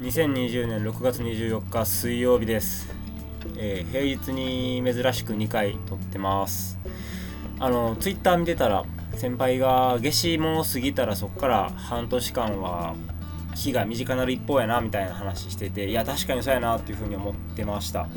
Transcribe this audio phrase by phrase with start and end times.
[0.00, 2.86] 2020年6月24日水曜日です、
[3.56, 6.78] えー平日に珍しく2回撮ってます。
[7.58, 8.84] あのツイッター見てたら
[9.14, 12.94] 先輩が夏至も過ぎたらそっから半年間は
[13.54, 18.02] 日が短なる一方やなみたいな話してていや確かにそうやなっていうふうに思ってました。
[18.02, 18.08] っ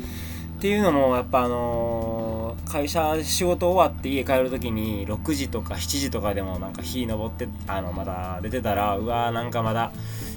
[0.60, 9.92] ていうのもやっぱあのー会社仕事終わって家帰る時に6時とか7時とかでもなんか日昇ってあのまだ出てたらうわーなんかまだ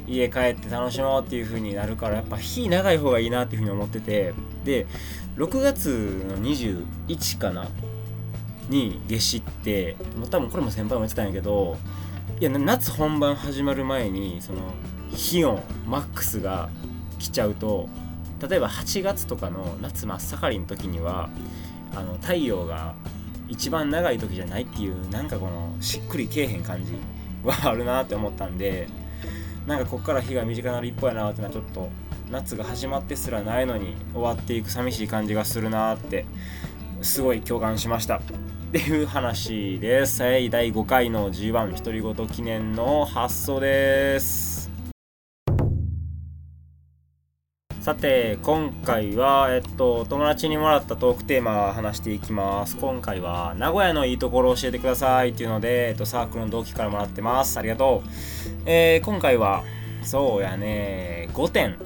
[0.07, 4.33] 家帰って楽しもうっていう風になるからやっぱ日長い方がいいなっていう風に思ってて。
[4.63, 4.87] で
[5.37, 7.67] 6月の21かな
[8.69, 11.77] に夏至ってもう多分これも先輩も言ってたんやけど
[12.39, 14.59] いや夏本番始まる前にその
[15.15, 16.69] 気温マックスが
[17.19, 17.89] 来ちゃうと
[18.47, 21.29] 例えば8月とかの夏真っ盛りの時には
[21.95, 22.95] あの太陽が
[23.47, 26.93] 一番長い時じゃないっていうなんかこのしっくりけえへん感じ
[27.43, 28.87] はあるなって思ったんで
[29.67, 31.89] なんかここから日が短くなる一歩やなってのはちょっと
[32.29, 36.25] 夏が始まってすらないのに終わっていく寂しい感じがするなって
[37.01, 38.17] すごい共感しました。
[38.17, 38.21] っ
[38.71, 40.23] ていう話です。
[40.23, 44.62] はい第5回の G1 独り言記念の発想です。
[47.83, 52.77] さて今回は、えっと、友達にもらったトークテーマを話していきます。
[52.77, 57.59] 今回は名古屋のいいところを教えてくださいっていうので、えっと、サークルの同期からもらってます。
[57.59, 58.09] ありがとう、
[58.65, 59.65] えー今回は
[60.01, 61.77] そうやね5点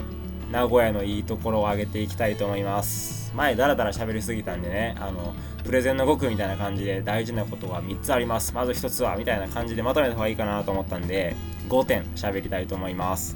[0.52, 3.34] 名古屋のいいところを挙げていきたいと思います。
[3.36, 8.54] 前ダラダラ喋りすぎたんでねあのプレゼンの5区みたいな感じで大事なことが3つあります。
[8.54, 11.36] まず1つはみたいな感じでまとめた方がいいかなと思ったんで
[11.70, 13.36] 5点喋りたいと思います。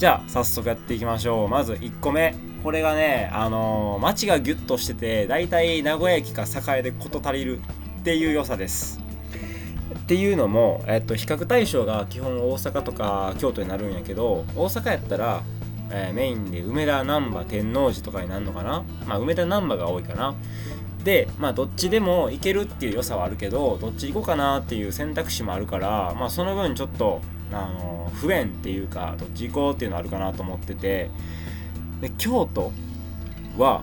[0.00, 1.48] じゃあ早速やっていきましょう。
[1.48, 2.34] まず1個目。
[2.64, 8.98] これがねあのー街がギュッとしててだいたい名古屋駅か栄で事足りるっていう良さです。
[9.94, 15.42] っていうのも、えっと、比較対象が基本大阪とか京都になるんやけど大阪やったら、
[15.90, 18.82] えーメインで梅田難波天王寺とかになるのかな。
[19.06, 20.34] まあ梅田難波が多いかな。
[21.04, 27.20] でまあどっちでも行けるっていう良さはあるけどどっち行こうかなっていう選択肢もあるからまあその分ちょっと
[27.52, 31.10] あの不便っていうかどっち行こうっていうのあるかなと思ってて
[32.00, 32.72] で京都
[33.58, 33.82] は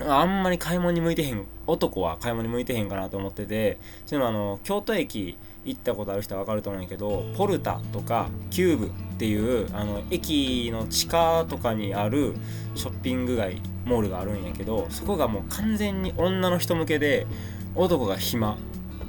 [0.00, 12.34] あんまり買い物に向いてへん男は買い物に向いてへんかなと思っててっていうのはあの京都駅行ったことある人は分かると思うんやけどポルタとかキューブっていうあの駅の地下とかにある
[12.74, 17.26] ショッピング街モールがあるんやけどそこがもう完全に女の人向けで
[17.74, 18.56] 男が暇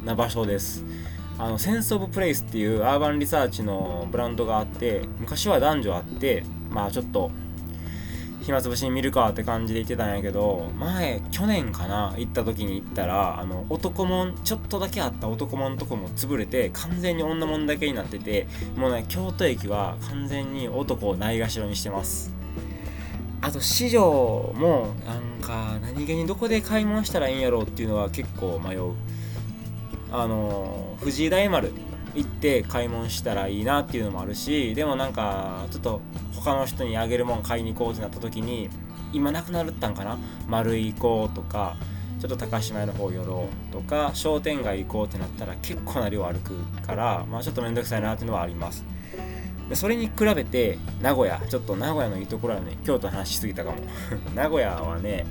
[0.03, 0.83] な場所です。
[1.39, 7.31] あの SENSE OF PLACE っていう URBAN RESEARCH のブランドがあって昔は男女あってまあちょっと
[8.41, 22.33] 暇つぶしに見るかって感じで言ってたんやけど前去年かな行った時に行ったらあの男もんちょっとだけあった男もんとこも潰れて完全に女もんだけになっててもうね京都駅は完全に男をないがしろにしてます。
[23.41, 28.91] あと市場もなんか何気にどこで買い物したらいいんやろうっていうのは結構迷う。
[30.11, 31.73] あの藤井大丸
[32.15, 36.01] 行って買い物したらいいなっていうのもあるしでもなんかちょっと
[36.33, 38.69] 他の人にあげるもん買いに行こうってなった時に
[39.13, 40.17] 今なくなるったんかな？
[40.47, 41.77] 丸井行こうとか
[42.19, 46.55] ちょっと高島屋の方寄ろうとか商店街行こうってなったら結構な量歩く
[46.85, 48.83] からまあちょっと面倒くさいなっていうのはあります。
[49.69, 53.77] でそれに比べて名古屋ちょっと名古屋のいいところはね京都の話しすぎたかも。
[54.35, 55.25] 名古屋はね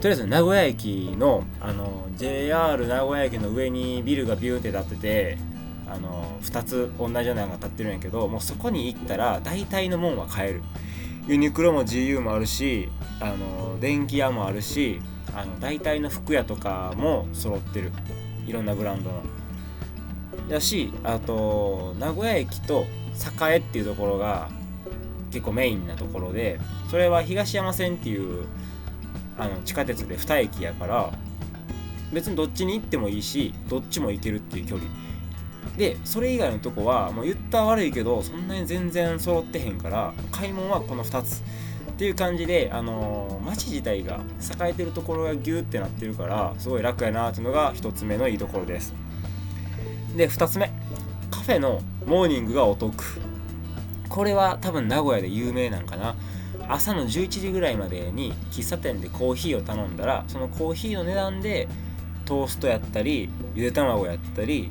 [0.00, 5.38] とりあえず名古屋駅のあの JR 名古屋駅の上にビルがビューって立ってて
[5.88, 10.62] あの2つ同じようなのが立ってるんやけどもうそこに行ったら大体のもんは買える。
[11.28, 12.88] ユニクロも GU もあるし
[13.20, 15.00] あの電気屋もあるし
[15.34, 17.92] あの大体の服屋とかも揃ってる。
[18.46, 19.22] いろんなブランドの。
[20.48, 22.86] やしあと名古屋駅と
[23.50, 24.50] 栄っていうところが
[25.30, 26.58] 結構メインなところで
[26.90, 28.46] それは東山線っていう
[29.42, 31.12] あの地下鉄で2駅やから
[32.12, 34.88] 別にどっちに行ってもいいしどっちも行けるっていう距離。
[35.76, 41.42] でそれ以外のとこはもう言ったら悪いけどそんなに全然揃ってへんから買い物はこの2つ。
[41.92, 48.94] っていう感じで、あのー街自体が栄えてるところがギューってなってるからすごい楽やなっていうのが1つ目のいいところです。
[50.16, 50.72] で2つ目。
[51.30, 52.92] カフェのモーニングがお得。
[54.08, 56.16] これは多分名古屋で有名なんかな。
[56.72, 61.68] 朝の11時ぐらいまでに喫茶店でコーヒーを頼んだらそのコーヒーの値段で
[62.24, 64.70] トーストやったりゆで卵やったり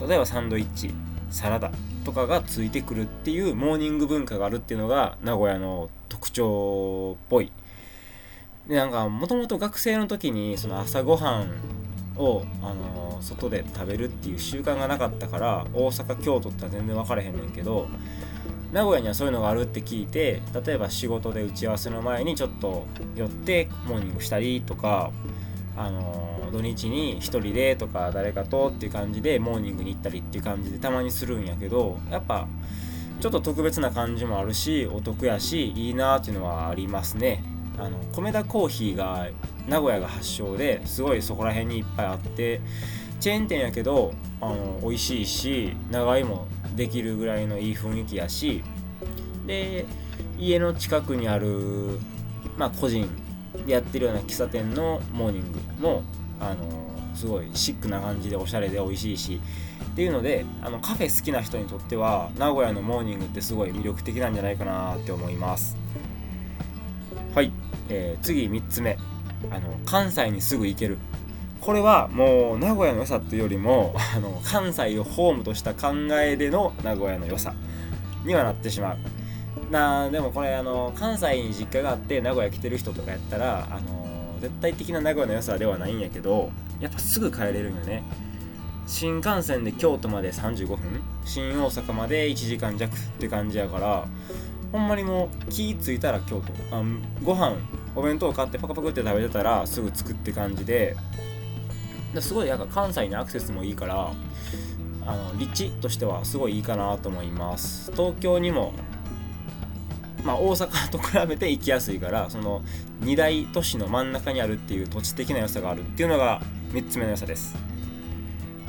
[0.00, 0.92] 例えばサンドイッチ
[1.30, 1.72] サラダ
[2.04, 7.52] とかがついてくるっていうモーニング文化があるっていうのが名古屋の特徴っぽい。
[8.68, 11.50] でなんかもともと学生の時にその朝ごはん
[12.16, 17.88] を、あの外で食べるっていう習慣がなかったから大阪京都っては全然分からへんねんけど
[18.72, 22.86] 名古屋にはそういうのがあるって聞いて例えば仕事で打ち合わせの前にちょっと
[23.16, 25.10] 寄ってモーニングしたりとか
[25.76, 32.46] あの土日に1人でとか誰かとっていう感じでモーニングに行ったりっていう感じでたまにするんやけどやっぱ
[33.20, 37.44] ちょっと特別な感じもあるしお得やしいいなっていうのはありますね。
[37.78, 39.28] あの米田コーヒーが
[39.66, 42.60] 名古屋が発祥ですごいそこら辺にいっぱいあって
[43.20, 46.46] チェーン店やけどあの美味しいし長いも
[46.76, 48.62] できるぐらいのいい雰囲気やし
[49.46, 49.86] で
[50.38, 51.98] 家の近くにある、
[52.56, 53.08] まあ、個人
[53.66, 56.02] でやってるような喫茶店のモーニングも
[56.40, 59.40] あのすごいシックな感じでおしゃれで美味しいし
[59.92, 65.76] っていうのであのカフェ好きな人にとっては名古屋のモーニングってすごい魅力的なんじゃないかなって思います。
[67.34, 67.52] はい、
[67.88, 68.96] えー、次3つ目。
[69.50, 70.98] あの関西にすぐ行ける。
[71.60, 77.54] これはもう名古屋の良さっていうよりもあの関西をホームとした考えでの名古屋の良さ
[78.24, 78.98] にはなってしまう。
[79.70, 88.02] なでもこれあの関西に実家があって名古屋来てる人とかやったらあの絶対的な名古屋の良さではないんやけどやっぱすぐ帰れるんよね。
[88.86, 90.78] 新幹線で京都まで35分。
[91.24, 94.08] 新大阪まで1時間弱って感じやから
[94.72, 96.76] ほんまにもう気付いたら京都。
[96.76, 96.82] あ
[97.22, 97.54] ご飯
[97.94, 100.96] お弁当買ってパクパクって食べてたらすぐ着くって感じで
[102.20, 104.12] すごいなんか関西にアクセスもいいから
[105.06, 107.92] あの立地としてはすごいいいかなと思います。
[107.92, 108.72] 東京にも
[110.24, 112.62] まあ、大阪と比べて行きやすいからその
[113.00, 116.42] 2大都市の真ん中にあるっていう土地的な良さがあるっていうのが
[116.72, 117.56] 3つ目の良さです。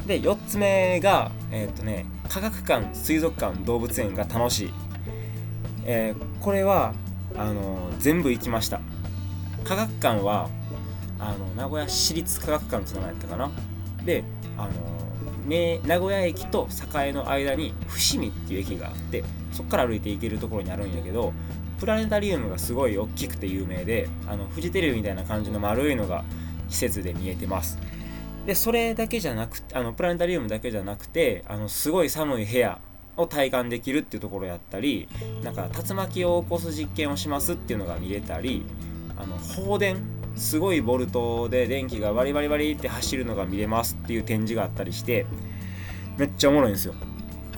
[0.07, 4.73] で4つ目がえー、っとね科学館水族館動物園が楽しい、
[5.85, 6.93] えー、これは
[7.37, 8.79] あの全部行きました。
[9.63, 10.49] 科学館は
[11.21, 13.51] あの名古屋市立科学館って名前やったかな。
[14.03, 14.23] で
[14.57, 14.71] あの
[15.47, 21.33] 名古屋駅と栄の間に伏見っていう駅があってそこから歩いて行けるところにあるんやけど
[21.79, 26.23] プラネタリウムがすごい大きくて有名であのフジテレビみたいな感じの丸いのが
[26.69, 27.79] 施設で見えてます。
[28.45, 32.79] でそれだけじゃなくあのプラネタリウムだけじゃなくてあのすごい寒い部屋
[33.17, 35.07] を体感できるっていうところやったり
[35.43, 38.63] なんか竜巻を起こす実験をしますっていうのが見れたり
[39.17, 39.97] あの放電
[40.35, 45.25] すごいボルトで電気がバリバリバリって走るのが見れますっていう展示があったりして
[46.17, 46.93] めっちゃおもろいんですよ。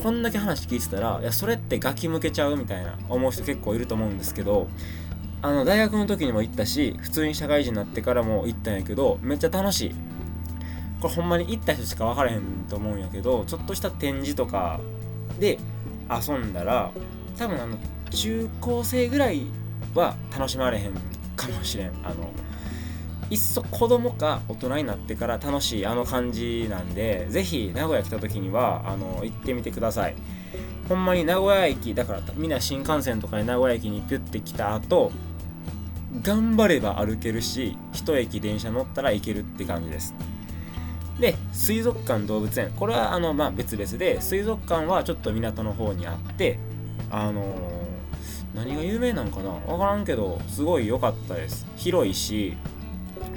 [0.02, 4.68] こんだけ話聞いてたらいやそれってガキ向けちゃうみたいな思う人結構いると思うんですけど
[5.42, 9.96] あの大学の時にも行ったし普通に社会人になってからも行ったんやけどめっちゃ楽しい。
[11.00, 14.80] これほんまに行った人しか分からへんと思うんやけどちょっとした展示とか
[15.40, 15.60] で
[16.10, 16.92] 遊んだら
[17.38, 17.78] 多分あの
[18.10, 19.46] 中高生ぐらい
[19.94, 20.94] は楽しまれへん
[21.36, 21.92] かもしれん。
[22.04, 22.32] あの
[23.30, 30.16] いっそ子供か大人になってから楽しいあの感じなんで是非名古屋来た時にはあの行ってみてください。
[30.90, 35.12] ほんまに名古屋駅だからみんな新幹線とかで名古屋駅にピュッて来た後
[36.22, 40.14] 頑張れば歩けるし一駅電車乗ったら行けるって感じです。
[41.20, 42.72] で水族館動物園。
[42.76, 46.60] これはあの、まあ、別々で水族館はちょっと港の方にあって
[47.10, 49.52] あのー、何が有名なんかな？
[49.68, 51.66] 分からんけどすごい良かったです。
[51.78, 52.58] 広いし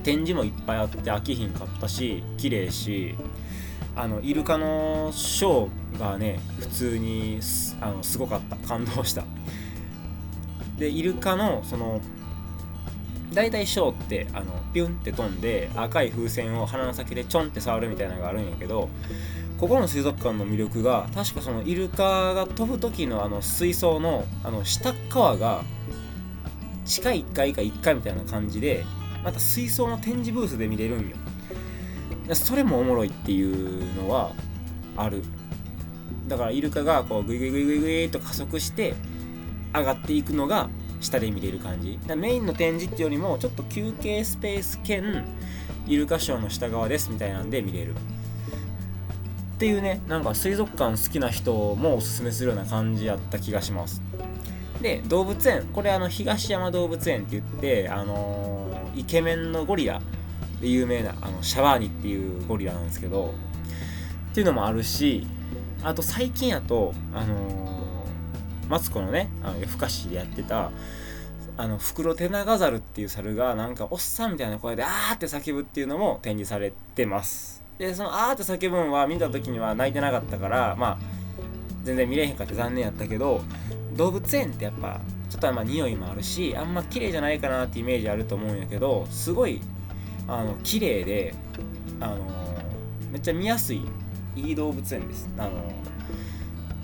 [0.02, 3.14] 展示もいっぱいあって飽きひんかったし綺麗し
[3.94, 7.40] あのイルカのショーがね普通に
[7.80, 8.56] あのすごかった。
[8.68, 9.24] 感動した。
[10.78, 12.00] でイルカのその
[13.32, 18.88] 大体ショーってあのピュンって飛んで赤い風船を鼻の先でちょんって触るみたいなのがあるんやけど
[19.58, 25.62] ここの水族館の魅力が確かそのイルカが飛ぶ時のあの水槽のあの下側が
[26.84, 28.84] 地下1階か1階みたいな感じで
[29.26, 31.16] また水槽の展示ブースで見れるんよ。
[32.32, 34.30] それもおもろいっていうのは
[34.96, 35.24] ある。
[36.28, 38.94] だからイルカがこうグイグイグイグイグイと加速して
[39.74, 41.98] 上がっていくのが下で見れる感じ。
[42.14, 45.24] メインの展示ってよりもちょっと休憩スペース兼
[45.88, 47.94] イルカショーの下側ですみたいなんで見れる。
[47.96, 54.00] っていうねなんか水族館好きな人もおすすめするような感じやった気がします。
[54.80, 55.64] で動物園。
[55.72, 58.55] これあの東山動物園って言ってあのー
[58.96, 60.00] イケメンのゴリラ
[60.60, 63.34] で有名なあのシャワーニっていうゴリラなんですけど
[64.30, 65.26] っていうのもあるし
[65.82, 70.70] あと最近やとあのー、マツコのねあの夜更かしでやってた
[71.58, 77.62] あのフクロテナガザルっていう猿がなんかおっさんみたいな声であーって叫ぶっていうのも展示されてます。
[77.78, 80.98] でそのあーって叫ぶんは見た時には泣いてなかったからまあ
[81.84, 83.42] 全然見れへんかって残念やったけど
[83.94, 89.60] 動物園ってやっぱちょっとまあ匂いもあるしあんま綺麗じゃないかなってイメージあると思うんやけどすごい
[90.28, 91.34] あの綺麗で
[92.00, 92.18] あの
[93.10, 93.82] めっちゃ見やすい
[94.34, 95.72] いい動物園ですあの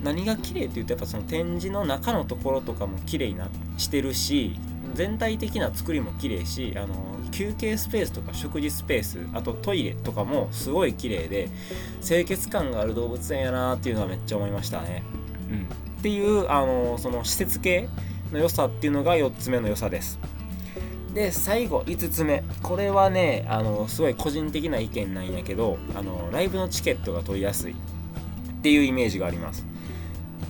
[0.03, 4.59] 何が綺麗って言うとやっぱその展示の中のところとかも綺麗になしてるし
[4.95, 11.49] 全体的な作りも綺麗しあの休憩スペースとか食事スペースあとトイレとかもすごい綺麗で
[12.07, 15.03] 清潔感がある動物園やなっていうのはめっちゃ思いましたね。
[15.51, 17.89] うん、っていうあのその施設系
[18.33, 20.19] の良さっていうのが4つ目の良さです。
[21.15, 22.43] で最後5つ目。
[22.63, 27.73] これはねあのすごい個人的な意見なんやけどあのライブのチケットが取りやすい。
[27.73, 27.75] っ
[28.63, 29.67] ていうイメージがあります。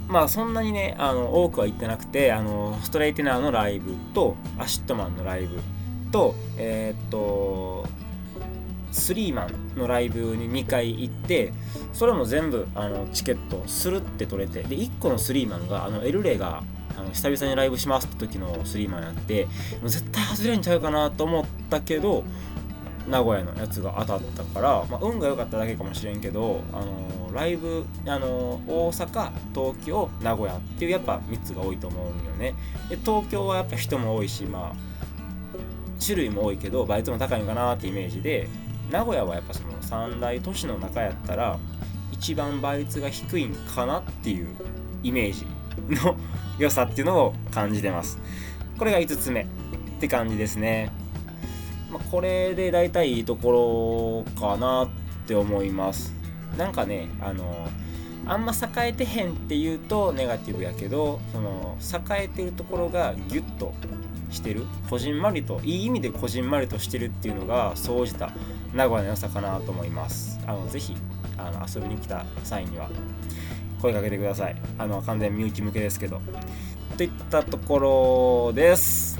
[0.08, 5.58] まあそんなにねあの多くは行ってなくてあのストレイテナーのライブと ACIDMAN のライブ
[6.12, 7.86] とえー、っと
[8.92, 11.54] スリーマンのライブに2回行って
[11.94, 16.62] それも全部あのチケットするって取れてで1個のスリーマンがあのエルレが
[17.02, 19.46] の久々にライブしますって時のスリーマンやって
[19.82, 22.24] も絶対外れんちゃうかなと思ったけど
[23.08, 32.54] 名古屋のやつが当たったから、まあ、運が良かっただけかもしれんけど、あのライブ、あの大阪東京名古屋っていうやっぱ3つが多いと思うんよね。
[32.88, 34.92] で東京はやっぱ人も多いしまあ
[36.04, 38.48] 種類も多いけど倍率も高いのかなってイメージで
[38.90, 41.58] 名古屋はやっぱその三大都市の中やったら
[42.12, 44.48] 一番倍率が低いんかなっていう
[45.02, 45.46] イメージ
[46.02, 46.16] の
[46.62, 48.18] 良さっていうのを感じてます。
[48.78, 49.46] これが5つ目っ
[50.00, 50.90] て感じですね、
[51.90, 54.88] まあ、これで大体いいところかなっ
[55.26, 56.12] て思います。
[56.56, 57.68] なんかねあの
[58.26, 63.74] あんま栄えてへんっていうとネガティブやけどその栄えてるところがギュッと
[64.30, 68.32] してるこじんまりといい意味でこじんまりとしてるっていうのが総じた
[68.72, 70.40] 名古屋の良さかなと思います。
[70.46, 70.96] あのぜひ
[71.36, 72.88] あの遊びに来た際には。
[73.82, 74.56] 声かけてください。
[74.78, 76.22] あの完全身内向けですけど。
[76.96, 79.18] といったところです。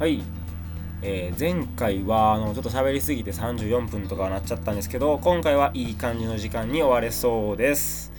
[0.00, 0.22] はい、
[1.02, 8.12] えー、前回はあのちょっと喋りすぎて34分とかなっちゃったんですけど今回はいい感じの時間に終われそうです。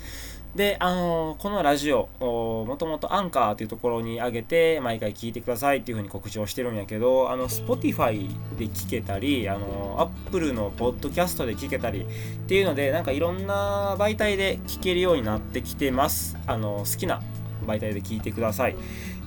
[0.55, 8.27] で、あの、このラジオ、もともとアンカーというところに上げて、毎回聞いてくださいっていうふうに告知をしてるんやけど、あの、Spotify
[8.57, 12.05] で聞けたり、あの、Apple のポッドキャストで聞けたりっ
[12.47, 16.35] ていうので、なんかいろんな媒体で聞けるようになってきてます。
[16.47, 17.21] あの、好きな
[17.67, 18.75] 媒体で聞いてください。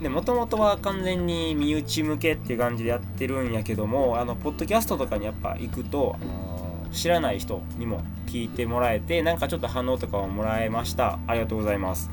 [0.02, 6.51] で、もともとは完全に身内向けっていう感じでやってるんやけども、あの、ポッドキャストとかにやっぱ行くと、あの
[6.92, 11.18] 知らない人にも聞いてもらえてなんかちょっと反応とかをもらえました。
[11.26, 12.10] ありがとうございます。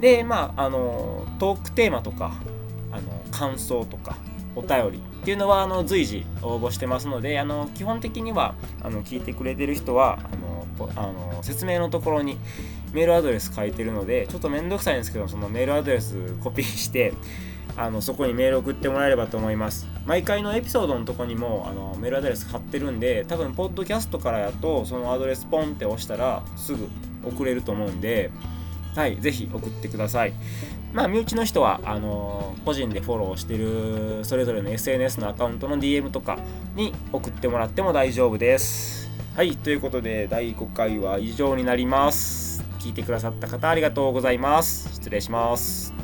[0.00, 2.32] でまああのトークテーマとか
[2.92, 4.16] あの感想とか
[4.54, 12.38] お便りっていうのはあの随時応募してますのであの基本的にはあの聞いてくれてる人はあのあの説明のところに
[12.92, 17.12] メールアドレス書いてるのでちょっとめんどくさいんですけどそのメールアドレスコピーして
[17.76, 19.86] あのそこにメール送ってもらえればと思います。
[20.08, 26.88] 毎回のエピソードのとこにもあのメールアドレス貼ってるんで多分ポッドキャストからやとそのアドレスポンって押したらすぐ
[27.22, 28.30] 送れると思うんで
[28.96, 30.32] はいぜひ送ってください。
[30.94, 36.38] まあ身内の人はあの個人でフォローしてるそれぞれの SNS のアカウントの DM とか
[36.74, 39.10] に送ってもらっても大丈夫です。
[39.36, 42.64] はいということで第5回は以上になります。
[42.78, 44.88] 聞いてくださった方ありがとうございます。
[44.94, 45.97] 失礼します。